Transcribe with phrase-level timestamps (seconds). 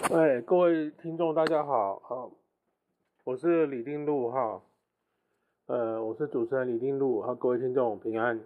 [0.08, 2.32] 哎，各位听众，大家好，好，
[3.24, 4.62] 我是李定禄哈，
[5.66, 8.40] 呃，我是主持人李定禄，哈，各位听众平安。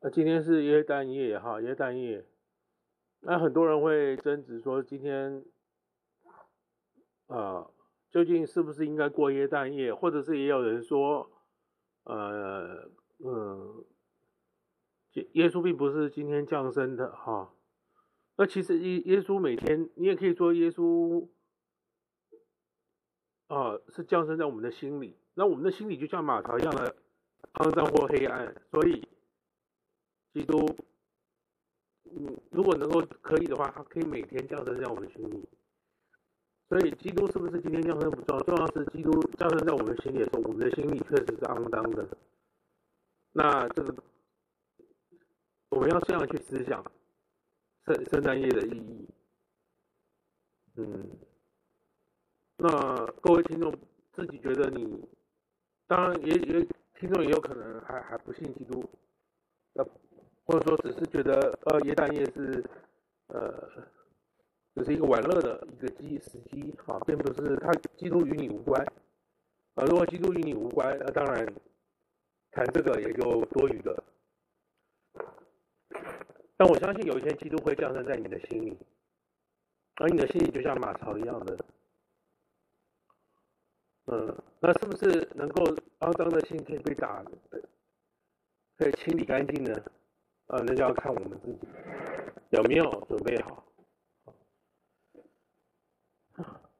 [0.00, 2.24] 那今天是耶诞夜哈，耶诞夜，
[3.20, 5.44] 那很多人会争执说，今天
[7.28, 7.70] 啊、
[8.10, 11.30] 究竟是不是应该过耶诞夜，或者是也有人说，
[12.02, 12.90] 呃，
[13.24, 13.84] 嗯，
[15.32, 17.52] 耶稣并不是今天降生的哈。
[18.36, 21.28] 那其实耶耶稣每天，你也可以说耶稣
[23.46, 25.16] 啊是降生在我们的心里。
[25.34, 26.96] 那我们的心里就像马槽一样的
[27.54, 29.06] 肮脏或黑暗，所以
[30.32, 30.66] 基督，
[32.04, 35.48] 嗯，如果能够可以的话，他可以每天降生在我们的心里。
[36.68, 42.08] 所以基督是不是今天降生不重要，重要是基督降生在我们心里的时候，我们的心里确实是肮脏的。
[43.32, 43.94] 那这个
[45.68, 46.84] 我们要这样去思想。
[47.86, 49.08] 圣圣诞夜的意义，
[50.76, 51.10] 嗯，
[52.56, 53.74] 那各位听众
[54.12, 55.06] 自己觉得你，
[55.86, 56.66] 当然也也
[56.98, 58.82] 听众也有可能还还不信基督，
[59.74, 59.86] 呃，
[60.44, 62.64] 或者说只是觉得呃耶诞夜是
[63.26, 63.68] 呃，
[64.74, 68.82] 就是一个玩乐的一个机时机啊，并不是他基督与你无关
[69.74, 69.84] 啊。
[69.84, 71.46] 如果基督与你无关，那当然
[72.50, 74.03] 谈这个也就多余的。
[76.64, 78.74] 但我相信有一天基督会降生在你的心里，
[79.96, 81.58] 而你的心里就像马槽一样的，
[84.06, 85.62] 嗯，那是不是能够
[85.98, 87.22] 肮脏的心可以被打，
[88.78, 89.74] 可以清理干净呢？
[90.46, 91.58] 啊，那就要看我们自己
[92.48, 93.62] 有没有准备好。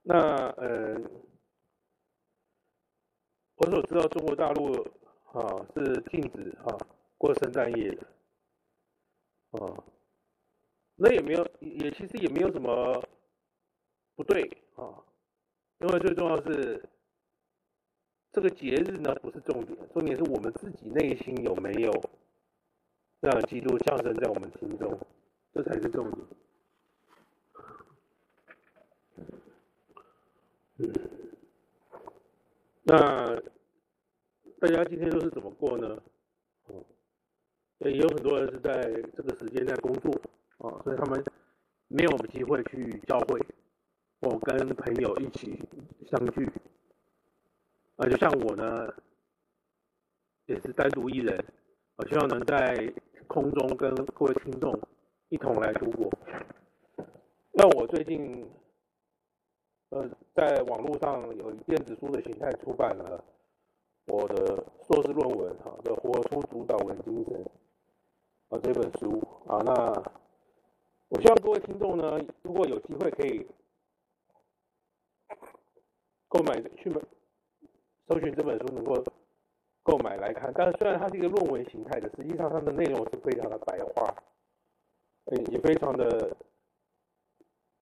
[0.00, 1.10] 那嗯，
[3.56, 4.72] 我所知道中国大陆
[5.32, 6.72] 啊是禁止啊
[7.18, 8.13] 过圣诞夜的。
[9.54, 9.84] 啊，
[10.96, 13.02] 那也没有，也其实也没有什么
[14.16, 14.42] 不对
[14.74, 14.98] 啊，
[15.78, 16.84] 因为最重要是
[18.32, 21.92] 这个节日呢不是重点，重点是我们自己内心有没有
[23.20, 24.98] 让基督降生在我们心中，
[25.52, 26.26] 这才是重点。
[30.78, 30.92] 嗯，
[32.82, 33.40] 那
[34.58, 36.02] 大家今天都是怎么过呢？
[37.90, 38.72] 也有很多人是在
[39.14, 40.10] 这个时间在工作
[40.58, 41.22] 啊，所以他们
[41.88, 43.38] 没有机会去教会
[44.20, 45.58] 或跟朋友一起
[46.06, 46.50] 相聚
[47.96, 48.08] 啊。
[48.08, 48.88] 就像我呢，
[50.46, 51.44] 也是单独一人，
[51.96, 52.92] 我希望能在
[53.26, 54.78] 空中跟各位听众
[55.28, 56.10] 一同来度过。
[57.52, 58.46] 那我最近
[59.90, 63.22] 呃，在网络上有以电子书的形态出版了
[64.06, 67.44] 我的硕士论文哈，叫《活出主导文精神》。
[68.62, 69.72] 这本书啊，那
[71.08, 73.46] 我希望各位听众呢，如果有机会可以
[76.28, 77.00] 购买去买，
[78.08, 79.04] 搜寻这本书能够
[79.82, 80.52] 购买来看。
[80.54, 84.14] 但是虽然它是一个论文形态的，实际上它的内容是非常的白话，
[85.26, 86.36] 嗯，也非常的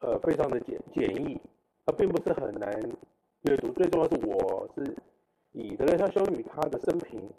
[0.00, 1.40] 呃，非常的简简易，
[1.86, 2.70] 它并不是很难
[3.42, 3.72] 阅读。
[3.72, 4.96] 最重要是，我是
[5.52, 7.30] 以德蕾莎修女她的生平。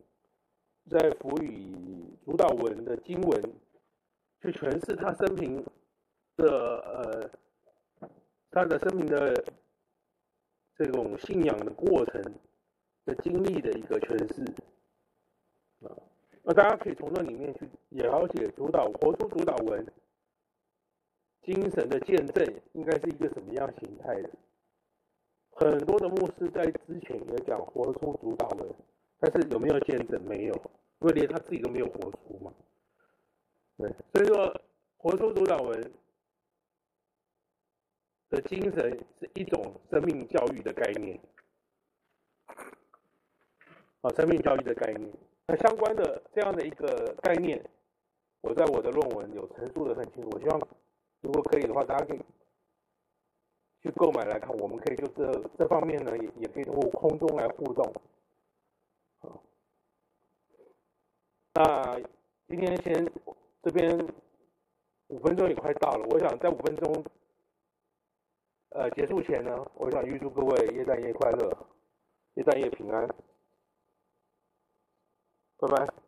[0.89, 2.00] 在辅以
[2.31, 3.43] 主导文的经文，
[4.41, 5.61] 去诠释他生平
[6.37, 7.29] 的
[7.99, 8.09] 呃，
[8.49, 9.43] 他的生命的
[10.77, 12.21] 这种信仰的过程
[13.03, 14.41] 的经历的一个诠释
[15.85, 15.91] 啊，
[16.43, 19.85] 那大家可以从那里面去了解主导活出主导文
[21.41, 24.29] 精神的见证应该是一个什么样形态的。
[25.49, 28.73] 很多的牧师在之前也讲活出主导文。
[29.19, 30.19] 但是有没有见证？
[30.23, 30.61] 没有，
[31.01, 32.53] 因为连他自己都没有活出嘛。
[33.77, 34.61] 对，所以说
[34.97, 35.91] 活出主导文
[38.29, 41.19] 的精神是一种生命教育的概念，
[44.01, 45.11] 啊，生命教育的概念。
[45.47, 47.61] 那相关的这样的一个概念，
[48.41, 50.29] 我在我的论文有陈述的很清楚。
[50.31, 50.67] 我希望
[51.21, 52.19] 如果可以的话，大家可以
[53.81, 54.55] 去购买来看。
[54.57, 57.91] 我们可以就这这方面呢，也也可以通过空中来互动。
[61.53, 61.99] 那
[62.47, 63.05] 今天先
[63.61, 63.97] 这边
[65.07, 67.03] 五分钟也快到了，我想在五分钟
[68.69, 71.67] 呃结束前呢，我想预祝各位耶诞夜快乐，
[72.35, 73.07] 耶诞夜平安，
[75.57, 76.00] 拜拜。